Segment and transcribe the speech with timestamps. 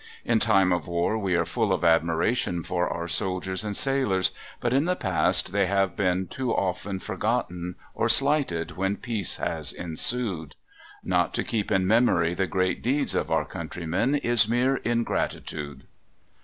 [0.25, 4.73] In time of war we are full of admiration for our soldiers and sailors, but
[4.73, 10.55] in the past they have been too often forgotten or slighted when peace has ensued.
[11.03, 15.83] Not to keep in memory the great deeds of our countrymen is mere ingratitude.